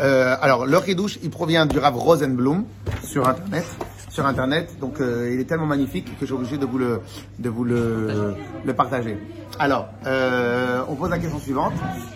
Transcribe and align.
Euh, 0.00 0.36
alors, 0.40 0.66
le 0.66 0.78
il 1.22 1.30
provient 1.30 1.66
du 1.66 1.78
Rav 1.78 1.96
Rosenblum 1.96 2.64
sur 3.02 3.26
Internet. 3.28 3.64
Sur 4.08 4.24
Internet, 4.24 4.78
donc 4.80 4.98
euh, 5.00 5.30
il 5.34 5.40
est 5.40 5.44
tellement 5.44 5.66
magnifique 5.66 6.18
que 6.18 6.24
j'ai 6.24 6.32
obligé 6.32 6.56
de 6.56 6.64
vous 6.64 6.78
le, 6.78 7.02
de 7.38 7.50
vous 7.50 7.64
le, 7.64 8.34
le 8.64 8.72
partager. 8.72 9.18
Alors, 9.58 9.88
euh, 10.06 10.80
on 10.88 10.94
pose 10.94 11.10
la 11.10 11.18
question 11.18 11.38
suivante. 11.38 11.74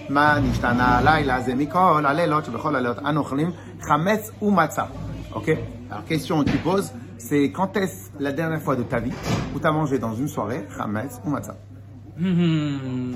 Ma 0.09 0.41
nishtana 0.41 1.03
laila 1.03 1.43
zemikol 1.43 2.07
alelot 2.07 2.43
shebechol 2.43 2.75
alelot 2.77 2.95
anochlim 3.05 3.53
chametz 3.87 4.33
ou 4.41 4.51
matzah. 4.51 4.89
Ok? 5.35 5.51
Alors, 5.91 6.05
question 6.07 6.43
que 6.43 6.51
tu 6.51 6.57
poses, 6.59 6.91
c'est 7.19 7.51
quand 7.51 7.77
est-ce 7.77 8.09
la 8.19 8.33
dernière 8.33 8.63
fois 8.63 8.77
de 8.77 8.83
ta 8.83 8.99
vie 8.99 9.13
où 9.55 9.61
tu 9.61 9.67
as 9.67 9.73
mangé 9.73 9.99
dans 9.99 10.15
une 10.15 10.29
soirée 10.29 10.67
chametz 10.75 11.21
ou 11.27 11.31
matzah? 11.31 11.57
Du- 12.17 13.15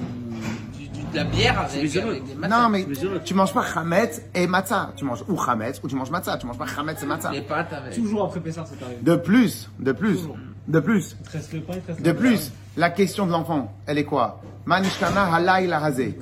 de 1.13 1.17
la 1.17 1.25
bière 1.25 1.61
avec, 1.61 1.97
avec 1.97 2.25
des 2.25 2.35
matzahs. 2.35 2.63
Non, 2.63 2.69
mais 2.69 2.87
tu 3.25 3.35
manges 3.35 3.53
pas 3.53 3.65
chametz 3.65 4.23
et 4.35 4.47
matzah. 4.47 4.93
Tu 4.97 5.05
manges 5.05 5.25
ou 5.29 5.39
chametz 5.39 5.81
ou 5.83 5.89
tu 5.89 5.95
manges 5.95 6.11
matzah. 6.11 6.37
Tu 6.39 6.47
manges 6.47 6.59
pas 6.59 6.67
chametz 6.67 7.03
et 7.03 7.07
matzah. 7.07 7.31
Les 7.31 7.43
pâtes 7.43 7.73
avec. 7.73 7.95
Toujours 7.95 8.25
après 8.25 8.41
Pessar, 8.41 8.67
c'est 8.67 8.83
arrivé. 8.83 9.01
De 9.03 9.17
plus, 9.17 9.71
de 9.79 9.93
plus, 9.93 10.29
de 10.67 10.81
plus, 10.81 11.17
Il 11.21 11.27
te 11.27 11.33
reste 11.33 11.53
le 11.53 11.61
pain, 11.61 11.73
il 11.77 11.81
te 11.83 11.87
reste 11.89 12.01
de 12.01 12.07
la 12.07 12.15
plus, 12.15 12.53
la 12.77 12.91
question 12.91 13.27
de 13.27 13.33
l'enfant, 13.33 13.73
elle 13.87 13.99
est 13.99 14.05
quoi? 14.05 14.41
Manishtana 14.65 15.35
halayla 15.35 15.85
hazeh, 15.85 16.19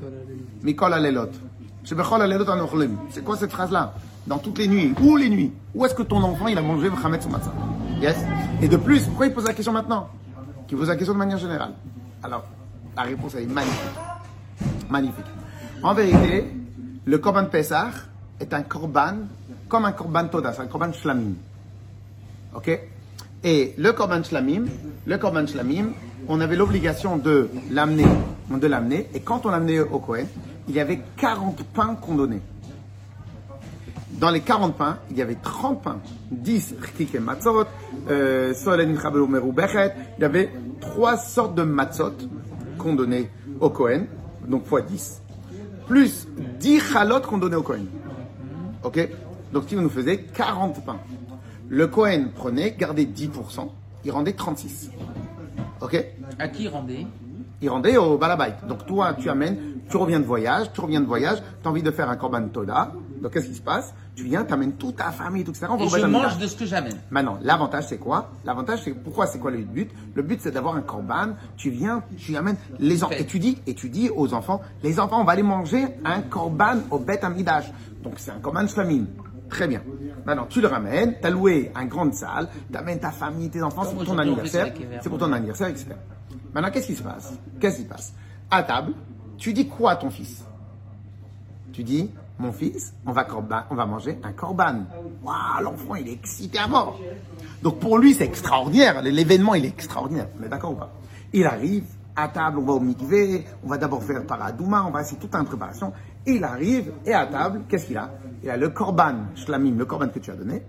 mikol 0.62 0.92
alelot. 0.92 1.30
Shebechol 1.84 2.22
alelot 2.22 2.50
anochlim. 2.50 2.96
C'est 3.10 3.24
quoi 3.24 3.36
cette 3.36 3.52
phrase-là? 3.52 3.94
Dans 4.26 4.38
toutes 4.38 4.58
les 4.58 4.68
nuits. 4.68 4.94
Où 5.00 5.16
les 5.16 5.28
nuits? 5.28 5.52
Où 5.74 5.84
est-ce 5.84 5.94
que 5.94 6.02
ton 6.02 6.22
enfant, 6.22 6.48
il 6.48 6.58
a 6.58 6.62
mangé 6.62 6.90
chametz 7.00 7.26
ou 7.26 7.28
matzah? 7.28 7.52
Yes? 8.00 8.16
Et 8.60 8.68
de 8.68 8.76
plus, 8.76 9.04
pourquoi 9.04 9.26
il 9.26 9.32
pose 9.32 9.46
la 9.46 9.52
question 9.52 9.72
maintenant? 9.72 10.08
Qu'il 10.66 10.76
pose 10.76 10.88
la 10.88 10.96
question 10.96 11.14
de 11.14 11.18
manière 11.18 11.38
générale. 11.38 11.72
Alors, 12.22 12.44
la 12.96 13.02
réponse, 13.02 13.34
elle 13.36 13.44
est 13.44 13.46
magnifique. 13.46 13.78
Magnifique. 14.92 15.24
En 15.82 15.94
vérité, 15.94 16.44
le 17.06 17.16
Korban 17.16 17.46
Pessah 17.46 17.88
est 18.38 18.52
un 18.52 18.60
Korban 18.60 19.20
comme 19.66 19.86
un 19.86 19.92
Korban 19.92 20.28
Toda, 20.28 20.52
c'est 20.52 20.60
un 20.60 20.66
Korban 20.66 20.92
Shlamim. 20.92 21.32
Ok? 22.54 22.78
Et 23.42 23.74
le 23.78 23.92
Korban 23.92 24.22
Shlamim, 24.22 24.66
le 25.06 25.16
Korban 25.16 25.46
Shlamim, 25.46 25.92
on 26.28 26.42
avait 26.42 26.56
l'obligation 26.56 27.16
de 27.16 27.48
l'amener, 27.70 28.04
de 28.50 28.66
l'amener, 28.66 29.08
et 29.14 29.20
quand 29.20 29.46
on 29.46 29.50
l'amenait 29.50 29.80
au 29.80 29.98
Kohen, 29.98 30.26
il 30.68 30.74
y 30.74 30.80
avait 30.80 31.00
40 31.16 31.64
pains 31.72 31.94
qu'on 31.94 32.16
donnait. 32.16 32.42
Dans 34.10 34.30
les 34.30 34.40
40 34.40 34.76
pains, 34.76 34.98
il 35.10 35.16
y 35.16 35.22
avait 35.22 35.38
30 35.42 35.82
pains, 35.82 36.00
10 36.30 36.74
rkik 36.82 37.14
et 37.14 37.18
matzot, 37.18 37.64
euh, 38.10 38.52
il 38.54 40.20
y 40.20 40.24
avait 40.24 40.50
trois 40.82 41.16
sortes 41.16 41.54
de 41.54 41.62
matzot 41.62 42.12
qu'on 42.76 42.94
donnait 42.94 43.30
au 43.58 43.70
Kohen, 43.70 44.06
donc 44.46 44.66
fois 44.66 44.82
10, 44.82 45.22
plus 45.86 46.26
10 46.60 46.80
chalot 46.80 47.20
qu'on 47.20 47.38
donnait 47.38 47.56
au 47.56 47.62
Kohen. 47.62 47.86
Ok? 48.84 49.08
Donc, 49.52 49.66
qui 49.66 49.76
nous 49.76 49.90
faisait 49.90 50.18
40 50.18 50.84
pains. 50.84 50.98
Le 51.68 51.86
Kohen 51.86 52.30
prenait, 52.32 52.74
gardait 52.78 53.04
10%, 53.04 53.68
il 54.04 54.10
rendait 54.10 54.32
36. 54.32 54.90
Ok? 55.80 56.04
À 56.38 56.48
qui 56.48 56.68
rendez 56.68 57.06
il 57.62 57.70
rendait 57.70 57.96
au 57.96 58.18
balabait. 58.18 58.54
Donc 58.68 58.84
toi, 58.86 59.14
tu 59.14 59.30
amènes, 59.30 59.56
tu 59.88 59.96
reviens 59.96 60.20
de 60.20 60.24
voyage, 60.24 60.72
tu 60.72 60.80
reviens 60.80 61.00
de 61.00 61.06
voyage, 61.06 61.38
tu 61.62 61.68
as 61.68 61.70
envie 61.70 61.82
de 61.82 61.90
faire 61.92 62.10
un 62.10 62.16
korban 62.16 62.48
toda. 62.48 62.92
Donc 63.22 63.32
qu'est-ce 63.32 63.46
qui 63.46 63.54
se 63.54 63.62
passe? 63.62 63.94
Tu 64.16 64.24
viens, 64.24 64.44
tu 64.44 64.52
amènes 64.52 64.72
toute 64.72 64.96
ta 64.96 65.12
famille, 65.12 65.44
tout 65.44 65.54
ça. 65.54 65.70
On 65.70 65.78
Et 65.78 65.88
je 65.88 66.06
mange 66.06 66.38
de 66.38 66.46
ce 66.48 66.56
que 66.56 66.66
j'amène. 66.66 66.98
Maintenant, 67.10 67.38
l'avantage 67.40 67.86
c'est 67.88 67.98
quoi? 67.98 68.32
L'avantage 68.44 68.80
c'est 68.82 68.92
pourquoi 68.92 69.26
c'est 69.26 69.38
quoi 69.38 69.52
le 69.52 69.58
but? 69.58 69.90
Le 70.14 70.22
but 70.22 70.40
c'est 70.42 70.50
d'avoir 70.50 70.74
un 70.74 70.82
korban. 70.82 71.34
Tu 71.56 71.70
viens, 71.70 72.02
tu 72.18 72.36
amènes 72.36 72.56
les 72.80 73.04
enfants. 73.04 73.14
Et 73.16 73.24
tu 73.24 73.38
dis, 73.38 73.58
et 73.66 73.74
tu 73.74 73.88
dis 73.88 74.10
aux 74.10 74.34
enfants, 74.34 74.60
les 74.82 74.98
enfants, 74.98 75.20
on 75.20 75.24
va 75.24 75.32
aller 75.32 75.44
manger 75.44 75.86
un 76.04 76.22
korban 76.22 76.78
au 76.90 76.98
Beth 76.98 77.22
Amidash. 77.22 77.70
Donc 78.02 78.14
c'est 78.16 78.32
un 78.32 78.40
korban 78.40 78.66
shlamim. 78.66 79.06
Très 79.48 79.68
bien. 79.68 79.82
Maintenant, 80.24 80.46
tu 80.48 80.60
le 80.60 80.66
ramènes, 80.66 81.16
tu 81.20 81.26
as 81.26 81.30
loué 81.30 81.70
une 81.80 81.88
grande 81.88 82.14
salle, 82.14 82.48
tu 82.70 82.76
amènes 82.76 82.98
ta 82.98 83.10
famille, 83.10 83.50
tes 83.50 83.62
enfants, 83.62 83.84
c'est 83.84 83.94
pour 83.94 84.04
ton 84.04 84.18
anniversaire. 84.18 84.72
C'est 85.00 85.08
pour 85.08 85.18
ton 85.18 85.32
anniversaire, 85.32 85.68
etc. 85.68 85.90
Maintenant, 86.52 86.70
qu'est-ce 86.70 86.86
qui 86.88 86.96
se 86.96 87.02
passe? 87.02 87.34
Qu'est-ce 87.60 87.76
qui 87.76 87.82
se 87.84 87.88
passe? 87.88 88.14
À 88.50 88.62
table, 88.62 88.94
tu 89.38 89.52
dis 89.52 89.68
quoi 89.68 89.92
à 89.92 89.96
ton 89.96 90.10
fils? 90.10 90.44
Tu 91.72 91.84
dis, 91.84 92.10
mon 92.42 92.52
fils, 92.52 92.92
on 93.06 93.12
va, 93.12 93.24
corban- 93.24 93.64
on 93.70 93.74
va 93.74 93.86
manger 93.86 94.18
un 94.22 94.32
corban. 94.32 94.84
Waouh, 95.22 95.62
l'enfant, 95.62 95.94
il 95.94 96.08
est 96.08 96.12
excité 96.12 96.58
à 96.58 96.66
mort. 96.66 96.98
Donc 97.62 97.78
pour 97.78 97.98
lui, 97.98 98.14
c'est 98.14 98.24
extraordinaire. 98.24 99.00
L'événement, 99.02 99.54
il 99.54 99.64
est 99.64 99.68
extraordinaire. 99.68 100.28
On 100.38 100.44
est 100.44 100.48
d'accord 100.48 100.72
ou 100.72 100.76
pas? 100.76 100.92
Il 101.32 101.46
arrive, 101.46 101.84
à 102.14 102.28
table, 102.28 102.58
on 102.58 102.62
va 102.62 102.72
au 102.74 102.80
mikvé, 102.80 103.44
on 103.64 103.68
va 103.68 103.78
d'abord 103.78 104.02
faire 104.02 104.26
paradouma, 104.26 104.84
on 104.86 104.90
va 104.90 105.00
essayer 105.00 105.18
toute 105.18 105.34
une 105.34 105.44
préparation. 105.44 105.92
Il 106.26 106.44
arrive, 106.44 106.92
et 107.06 107.14
à 107.14 107.26
table, 107.26 107.62
qu'est-ce 107.68 107.86
qu'il 107.86 107.96
a? 107.96 108.10
Il 108.42 108.50
a 108.50 108.56
le 108.56 108.68
korban, 108.68 109.14
shlamim, 109.34 109.78
le 109.78 109.86
korban 109.86 110.08
que 110.08 110.18
tu 110.18 110.30
as 110.30 110.34
donné, 110.34 110.62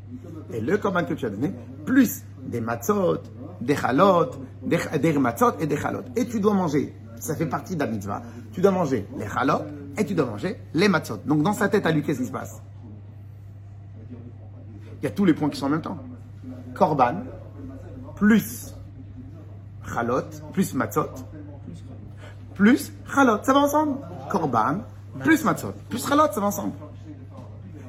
et 0.53 0.62
le 0.62 0.78
korban 0.78 1.03
que 1.03 1.16
tu 1.16 1.25
as 1.25 1.29
donné, 1.29 1.51
plus 1.85 2.23
des 2.45 2.62
matzot, 2.62 3.17
des 3.59 3.75
chalot, 3.75 4.29
des, 4.62 4.79
des 5.00 5.13
matzot 5.13 5.53
et 5.59 5.67
des 5.67 5.78
chalot. 5.78 6.03
Et 6.16 6.28
tu 6.28 6.39
dois 6.39 6.53
manger, 6.53 6.94
ça 7.19 7.35
fait 7.35 7.45
partie 7.45 7.75
de 7.75 7.81
la 7.81 7.88
mitzvah, 7.88 8.22
tu 8.53 8.62
dois 8.62 8.72
manger 8.72 9.06
les 9.17 9.28
chalot 9.28 9.63
et 9.97 10.05
tu 10.05 10.13
dois 10.15 10.25
manger 10.25 10.59
les 10.73 10.87
matzot. 10.87 11.19
Donc 11.25 11.43
dans 11.43 11.53
sa 11.53 11.69
tête 11.69 11.85
à 11.85 11.91
lui, 11.91 12.03
qu'est-ce 12.03 12.19
qui 12.19 12.27
se 12.27 12.31
passe? 12.31 12.61
Il 15.01 15.03
y 15.03 15.07
a 15.07 15.11
tous 15.11 15.25
les 15.25 15.33
points 15.33 15.49
qui 15.49 15.59
sont 15.59 15.65
en 15.65 15.69
même 15.69 15.81
temps. 15.81 15.97
Korban, 16.73 17.23
plus 18.15 18.73
chalot, 19.93 20.23
plus 20.53 20.73
matzot, 20.73 21.09
plus 22.55 22.91
chalot, 23.13 23.43
ça 23.43 23.53
va 23.53 23.59
ensemble? 23.59 23.97
Korban, 24.29 24.79
plus 25.19 25.43
matzot, 25.43 25.73
plus 25.89 26.07
chalot, 26.07 26.31
ça 26.31 26.39
va 26.39 26.47
ensemble. 26.47 26.73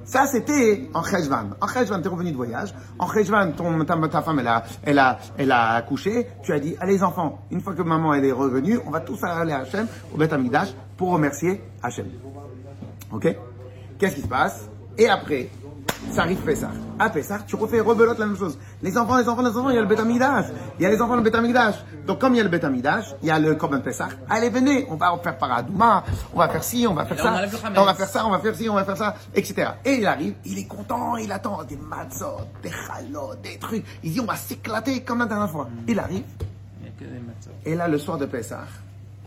Ça, 0.04 0.26
c'était 0.26 0.88
en 0.92 1.02
Cheshvan. 1.02 1.50
En 1.60 1.66
Cheshvan, 1.66 2.00
t'es 2.02 2.08
revenu 2.08 2.30
de 2.30 2.36
voyage. 2.36 2.74
En 2.98 3.08
Cheshvan, 3.08 3.52
ta, 3.52 4.08
ta 4.08 4.22
femme, 4.22 4.38
elle 4.38 4.48
a, 4.48 4.64
elle, 4.82 4.98
a, 4.98 5.18
elle 5.38 5.50
a 5.50 5.74
accouché. 5.74 6.26
Tu 6.42 6.52
as 6.52 6.60
dit, 6.60 6.76
allez, 6.80 7.02
enfants, 7.02 7.46
une 7.50 7.60
fois 7.60 7.74
que 7.74 7.82
maman, 7.82 8.12
elle 8.14 8.26
est 8.26 8.32
revenue, 8.32 8.78
on 8.86 8.90
va 8.90 9.00
tous 9.00 9.22
aller 9.24 9.52
à 9.52 9.60
Hachem, 9.60 9.86
au 10.12 10.18
Beth 10.18 10.32
Amikdash, 10.32 10.74
pour 10.96 11.10
remercier 11.10 11.62
Hachem. 11.82 12.06
Ok? 13.12 13.34
Qu'est-ce 13.98 14.16
qui 14.16 14.22
se 14.22 14.28
passe? 14.28 14.68
Et 14.98 15.08
après, 15.08 15.48
ça 16.14 16.22
arrive 16.22 16.38
Pessah. 16.38 16.70
À 16.98 17.10
Pessah, 17.10 17.40
tu 17.46 17.56
refais 17.56 17.80
rebelote 17.80 18.18
la 18.18 18.26
même 18.26 18.36
chose. 18.36 18.58
Les 18.82 18.96
enfants, 18.96 19.16
les 19.18 19.28
enfants, 19.28 19.42
les 19.42 19.48
enfants, 19.48 19.70
il 19.70 19.74
y 19.74 19.78
a 19.78 19.82
le 19.82 19.86
Beth 19.88 19.98
Amikdash. 19.98 20.46
Il 20.78 20.82
y 20.82 20.86
a 20.86 20.90
les 20.90 21.00
enfants, 21.00 21.16
le 21.16 21.22
Beth 21.22 21.34
Amikdash. 21.34 21.74
Donc, 22.06 22.20
comme 22.20 22.34
il 22.34 22.36
y 22.36 22.40
a 22.40 22.44
le 22.44 22.48
Beth 22.48 22.64
Amikdash, 22.64 23.14
il 23.22 23.28
y 23.28 23.30
a 23.30 23.38
le 23.38 23.54
Korban 23.56 23.80
Pessah. 23.80 24.08
Allez, 24.30 24.48
venez, 24.48 24.86
on 24.88 24.96
va 24.96 25.18
faire 25.22 25.36
Paradouma, 25.36 26.04
on 26.32 26.38
va 26.38 26.48
faire 26.48 26.62
ci, 26.62 26.86
on 26.88 26.94
va 26.94 27.04
faire 27.04 27.18
on 27.18 27.22
ça. 27.22 27.30
on 27.76 27.84
va 27.84 27.94
faire 27.94 28.08
ça, 28.08 28.26
on 28.26 28.30
va 28.30 28.38
faire 28.38 28.54
ci, 28.54 28.68
on 28.68 28.74
va 28.74 28.84
faire 28.84 28.96
ça, 28.96 29.14
etc. 29.34 29.70
Et 29.84 29.94
il 29.94 30.06
arrive, 30.06 30.34
il 30.44 30.58
est 30.58 30.66
content, 30.66 31.16
il 31.16 31.30
attend 31.32 31.62
des 31.64 31.76
matzot, 31.76 32.36
des 32.62 32.70
chalots, 32.70 33.34
des 33.42 33.58
trucs. 33.58 33.84
Il 34.02 34.12
dit, 34.12 34.20
on 34.20 34.26
va 34.26 34.36
s'éclater 34.36 35.02
comme 35.02 35.18
la 35.18 35.26
dernière 35.26 35.50
fois. 35.50 35.68
Il 35.88 35.98
arrive, 35.98 36.22
Il 36.80 36.84
n'y 36.84 36.88
a 36.88 36.92
que 36.92 37.04
des 37.04 37.20
matzahs. 37.20 37.50
et 37.64 37.74
là, 37.74 37.88
le 37.88 37.98
soir 37.98 38.18
de 38.18 38.26
Pessah, 38.26 38.64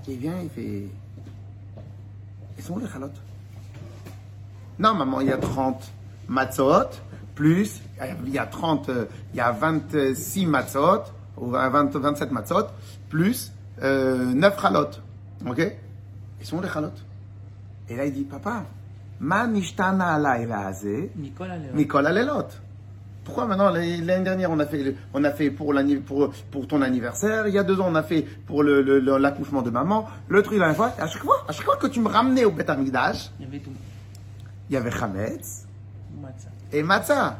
il 0.08 0.18
vient, 0.18 0.36
il 0.42 0.50
fait. 0.50 0.88
Ils 2.58 2.64
sont 2.64 2.74
où 2.74 2.80
les 2.80 2.88
chalotes? 2.88 3.20
Non, 4.80 4.94
maman, 4.94 5.22
il 5.22 5.28
y 5.28 5.32
a 5.32 5.38
30 5.38 5.92
matzot, 6.28 6.90
plus, 7.36 7.82
il 8.26 8.34
y 8.34 8.38
a 8.40 8.46
30, 8.46 8.90
euh, 8.90 9.06
il 9.34 9.38
y 9.38 9.42
a 9.42 9.52
26 9.52 10.46
matzot, 10.46 11.04
ou 11.38 11.52
20, 11.52 11.96
27 11.96 12.32
matzot, 12.32 12.68
plus 13.10 13.52
euh, 13.84 14.34
9 14.34 14.62
chalotes. 14.62 15.02
Ok? 15.48 15.62
Ils 16.40 16.46
sont 16.46 16.62
les 16.62 16.70
chalotes 16.70 17.04
Et 17.90 17.96
là, 17.96 18.06
il 18.06 18.14
dit, 18.14 18.24
papa, 18.24 18.64
ma 19.20 19.46
nishtana 19.48 20.16
alayla 20.16 20.72
Nicolas 21.74 22.10
Alelot. 22.10 22.48
Pourquoi 23.24 23.46
maintenant 23.46 23.70
l'année 23.72 24.00
dernière 24.24 24.50
on 24.52 24.60
a 24.60 24.66
fait 24.66 24.96
on 25.14 25.22
a 25.26 25.32
fait 25.32 25.50
pour 25.52 25.74
pour 26.06 26.32
pour 26.50 26.66
ton 26.66 26.82
anniversaire, 26.82 27.46
il 27.46 27.54
y 27.54 27.58
a 27.58 27.64
deux 27.64 27.78
ans 27.82 27.88
on 27.90 27.96
a 27.96 28.04
fait 28.04 28.22
pour 28.22 28.64
le 28.64 28.82
le- 28.82 29.02
le- 29.02 29.18
l'accouchement 29.18 29.62
de 29.62 29.70
maman, 29.70 30.08
le 30.30 30.42
truc 30.44 30.58
la 30.60 30.68
dernière 30.74 30.78
fois, 30.78 30.94
à 30.98 31.08
chaque 31.08 31.24
fois 31.24 31.44
à 31.46 31.52
chaque 31.52 31.66
fois 31.66 31.76
que 31.76 31.88
tu 31.88 32.00
me 32.00 32.08
ramenais 32.08 32.46
au 32.46 32.52
Beth 32.52 32.70
Amikdash, 32.70 33.32
Il 33.42 33.46
y 33.46 33.50
avait 33.50 33.60
tout. 33.60 33.72
il 34.70 34.74
y 34.74 34.78
avait 34.78 34.92
chametz 34.92 35.67
Matzah. 36.23 36.49
et 36.73 36.83
matzah. 36.83 37.33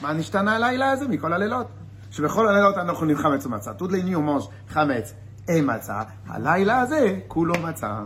מה 0.00 0.12
נשתנה 0.12 0.56
הלילה 0.56 0.90
הזה 0.90 1.08
מכל 1.08 1.32
הלילות? 1.32 1.66
שבכל 2.10 2.48
הלילות 2.48 2.76
אנחנו 2.76 2.92
אוכלים 2.92 3.16
חמץ 3.16 3.46
ומצה. 3.46 3.72
toutes 3.78 3.90
les 3.92 4.02
nuits 4.02 4.16
on 4.16 4.20
mange 4.20 4.48
חמץ 4.68 5.12
et 5.48 5.50
matzah. 5.68 6.04
הלילה 6.28 6.80
הזה 6.80 7.18
כולו 7.28 7.54
מצה. 7.62 8.00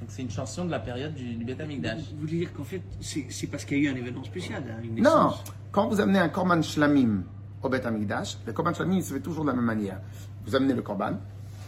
Donc 0.00 0.08
c'est 0.10 0.22
une 0.22 0.30
chanson 0.30 0.64
de 0.66 0.70
la 0.70 0.78
période 0.78 1.14
du, 1.14 1.34
du 1.34 1.44
Beth 1.44 1.60
Amikdash. 1.60 2.02
Vous 2.12 2.20
voulez 2.20 2.38
dire 2.40 2.52
qu'en 2.54 2.64
fait, 2.64 2.82
c'est 3.00 3.26
c'est 3.30 3.46
parce 3.46 3.64
qu'il 3.64 3.78
y 3.78 3.86
a 3.86 3.90
eu 3.90 3.94
un 3.94 3.96
événement 3.96 4.24
spécial, 4.24 4.62
hein, 4.70 4.78
une 4.84 4.94
Non, 5.02 5.02
naissance. 5.02 5.44
quand 5.72 5.88
vous 5.88 6.00
amenez 6.00 6.18
un 6.18 6.28
korban 6.28 6.60
shlamim 6.62 7.22
au 7.62 7.68
Bet 7.70 7.84
Amikdash, 7.86 8.36
le 8.46 8.52
korban 8.52 8.74
shlamim 8.74 8.96
il 8.98 9.02
se 9.04 9.14
fait 9.14 9.20
toujours 9.28 9.44
de 9.44 9.50
la 9.50 9.56
même 9.56 9.64
manière. 9.64 9.98
Vous 10.44 10.54
amenez 10.54 10.74
le 10.74 10.82
korban, 10.82 11.14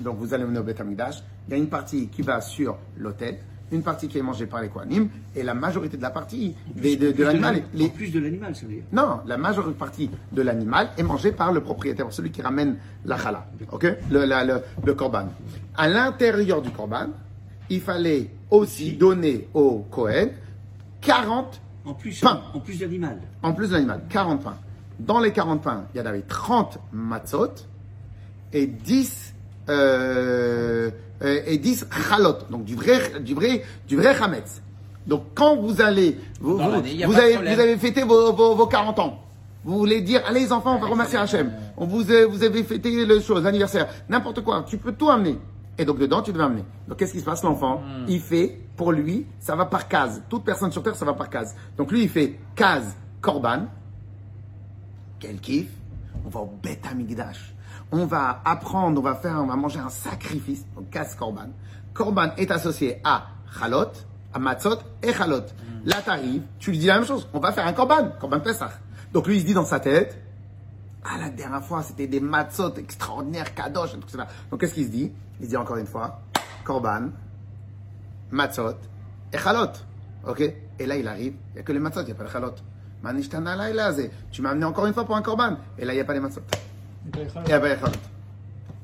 donc 0.01 0.19
vous 0.19 0.35
allez 0.35 0.45
amener 0.45 0.59
au 0.59 0.63
Bet 0.63 0.79
Amikdash. 0.81 1.17
Il 1.47 1.53
y 1.53 1.55
a 1.55 1.57
une 1.57 1.71
partie 1.71 2.09
qui 2.09 2.21
va 2.23 2.41
sur 2.43 2.77
l'autel, 2.99 3.39
une 3.72 3.82
partie 3.82 4.08
qui 4.08 4.18
est 4.20 4.22
mangée 4.22 4.46
par 4.46 4.62
les 4.62 4.70
Kohanim, 4.70 5.08
et 5.36 5.42
la 5.42 5.54
majorité 5.56 5.98
de 5.98 6.02
la 6.04 6.12
partie 6.12 6.54
des- 6.76 6.96
de, 6.96 7.12
de 7.12 7.24
l'animal, 7.24 7.56
l'ani- 7.56 7.66
les- 7.74 7.86
En 7.86 7.90
plus 7.90 8.10
de 8.12 8.20
l'animal, 8.20 8.56
ça 8.56 8.66
veut 8.68 8.74
dire. 8.74 8.84
non, 8.92 9.22
la 9.26 9.38
majeure 9.38 9.72
partie 9.74 10.10
de 10.32 10.42
l'animal 10.44 10.90
est 10.98 11.04
mangée 11.04 11.32
par 11.32 11.52
le 11.52 11.62
propriétaire, 11.62 12.06
celui 12.12 12.30
qui 12.32 12.42
ramène 12.42 12.78
la 13.06 13.18
chala, 13.18 13.48
le, 14.12 14.26
la- 14.26 14.44
le, 14.46 14.62
le 14.86 14.94
korban. 14.94 15.28
À 15.76 15.88
l'intérieur 15.90 16.62
du 16.62 16.70
korban, 16.70 17.08
il 17.70 17.82
fallait 17.82 18.30
aussi 18.52 18.94
donner 18.94 19.48
au 19.56 19.80
Kohen 19.90 20.30
40 21.02 21.60
En 21.86 21.94
plus, 21.96 22.20
Pain. 22.22 22.42
en 22.54 22.60
plus 22.60 22.78
de 22.80 22.86
l'animal. 22.86 23.18
en 23.42 23.54
plus 23.54 23.70
de 23.70 23.74
l'animal. 23.74 24.02
40 24.10 24.44
pains. 24.44 24.58
Dans 25.00 25.20
les 25.20 25.32
40 25.32 25.64
pains, 25.64 25.86
il 25.94 25.98
y 25.98 26.02
en 26.02 26.06
avait 26.06 26.22
30 26.22 26.78
matzot 26.92 27.50
et 28.54 28.68
10 28.68 29.34
euh, 29.70 30.92
euh, 31.24 31.42
et 31.46 31.58
10 31.58 31.88
chalot, 32.10 32.38
donc 32.50 32.64
du 32.66 32.76
vrai 32.76 33.20
du 33.22 33.34
vrai 33.34 33.64
du 33.88 33.96
vrai 33.98 34.16
chametz. 34.18 34.62
Donc 35.08 35.24
quand 35.36 35.58
vous 35.58 35.82
allez 35.82 36.18
vous, 36.40 36.58
vous, 37.08 37.16
avez, 37.18 37.36
vous 37.56 37.60
avez 37.60 37.78
fêté 37.78 38.04
vos, 38.04 38.34
vos, 38.34 38.56
vos 38.56 38.68
40 38.68 39.00
ans. 39.00 39.20
Vous 39.66 39.78
voulez 39.78 40.02
dire, 40.02 40.22
allez 40.28 40.42
les 40.42 40.52
enfants, 40.52 40.76
on 40.76 40.80
va 40.80 40.88
remercier 40.88 41.18
Hachem. 41.18 41.52
On 41.78 41.86
vous, 41.86 42.12
a- 42.12 42.26
vous 42.26 42.44
avez 42.44 42.64
fêté 42.64 43.06
le 43.06 43.20
chose, 43.22 43.44
l'anniversaire, 43.44 43.88
n'importe 44.10 44.42
quoi. 44.44 44.66
Tu 44.68 44.78
peux 44.78 44.92
tout 44.92 45.10
amener. 45.10 45.38
Et 45.78 45.86
donc 45.86 45.98
dedans, 46.00 46.22
tu 46.22 46.32
devais 46.34 46.44
amener. 46.44 46.64
Donc 46.88 46.98
qu'est-ce 46.98 47.14
qui 47.14 47.20
se 47.22 47.26
passe 47.26 47.44
L'enfant, 47.44 47.78
Hmm. 47.80 48.06
il 48.10 48.20
fait, 48.20 48.60
pour 48.76 48.92
lui, 48.92 49.26
ça 49.40 49.56
va 49.56 49.66
par 49.66 49.88
case. 49.88 50.22
Toute 50.30 50.44
personne 50.44 50.72
sur 50.72 50.84
Terre, 50.84 50.96
ça 50.96 51.06
va 51.06 51.14
par 51.14 51.30
case. 51.30 51.56
Donc 51.78 51.92
lui, 51.92 52.04
il 52.04 52.10
fait 52.10 52.38
case 52.56 52.94
korban. 53.22 53.68
Quel 55.20 55.38
kiff 55.40 55.68
On 56.26 56.30
va 56.30 56.42
au 56.42 56.52
Bet 56.62 56.82
Amigdash. 56.90 57.53
On 57.96 58.08
va 58.08 58.42
apprendre, 58.44 59.00
on 59.00 59.04
va 59.04 59.14
faire, 59.14 59.40
on 59.40 59.46
va 59.46 59.56
manger 59.56 59.78
un 59.78 59.90
sacrifice. 59.90 60.66
Donc 60.76 60.90
case 60.90 61.14
korban. 61.14 61.50
Korban 61.94 62.32
est 62.38 62.50
associé 62.50 63.00
à 63.04 63.28
chalot, 63.60 63.92
à 64.34 64.40
matzot 64.40 64.80
et 65.04 65.14
chalot. 65.14 65.44
Là, 65.86 65.98
t'arrives, 66.04 66.42
tu 66.58 66.72
lui 66.72 66.80
dis 66.80 66.88
la 66.88 66.96
même 66.96 67.06
chose. 67.06 67.30
On 67.34 67.40
va 67.40 67.52
faire 67.52 67.68
un 67.68 67.74
korban, 67.74 68.10
korban 68.20 68.40
Pesach. 68.40 68.72
Donc 69.14 69.28
lui, 69.28 69.36
il 69.36 69.42
se 69.42 69.46
dit 69.46 69.54
dans 69.54 69.64
sa 69.64 69.80
tête, 69.80 70.20
ah, 71.04 71.20
la 71.20 71.30
dernière 71.30 71.64
fois, 71.64 71.84
c'était 71.84 72.08
des 72.08 72.20
matzot 72.20 72.74
extraordinaires, 72.78 73.54
kadosh, 73.54 73.94
et 73.94 74.00
tout. 74.00 74.18
Donc, 74.50 74.60
qu'est-ce 74.60 74.74
qu'il 74.74 74.86
se 74.86 74.92
dit? 74.92 75.12
Il 75.40 75.46
se 75.46 75.50
dit 75.52 75.58
encore 75.58 75.78
une 75.78 75.86
fois, 75.86 76.22
korban, 76.64 77.10
matzot 78.32 78.78
et 79.32 79.38
chalot. 79.38 79.70
Ok? 80.28 80.42
Et 80.80 80.86
là, 80.88 80.96
il 80.96 81.08
arrive, 81.08 81.36
il 81.50 81.54
n'y 81.54 81.60
a 81.60 81.64
que 81.64 81.72
les 81.72 81.80
matzot, 81.80 82.02
il 82.02 82.06
n'y 82.06 82.12
a 82.14 82.16
pas 82.16 83.56
laïla, 83.56 83.92
zé. 83.92 84.10
Tu 84.32 84.42
m'as 84.42 84.50
amené 84.50 84.66
encore 84.66 84.88
une 84.88 84.96
fois 84.96 85.06
pour 85.06 85.16
un 85.16 85.22
korban. 85.22 85.58
Et 85.78 85.86
là, 85.86 85.94
il 85.94 85.98
n'y 85.98 86.02
a 86.02 86.06
pas 86.06 86.14
les 86.16 86.20
matzot. 86.20 86.42
Et 87.08 87.30
chalot. 87.30 87.92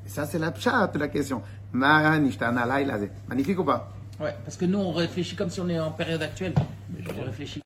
Et 0.06 0.10
ça, 0.10 0.26
c'est 0.26 0.40
la 0.40 0.52
pchat 0.52 0.88
de 0.88 1.00
la 1.00 1.08
question. 1.08 1.42
Magnifique 1.72 3.60
ou 3.60 3.64
pas? 3.64 3.92
Ouais, 4.20 4.36
parce 4.44 4.58
que 4.58 4.66
nous, 4.66 4.80
on 4.80 4.92
réfléchit 4.92 5.36
comme 5.36 5.50
si 5.50 5.62
on 5.62 5.70
est 5.70 5.80
en 5.80 5.92
période 5.92 6.22
actuelle. 6.22 6.54
Je 7.00 7.22
réfléchis. 7.22 7.62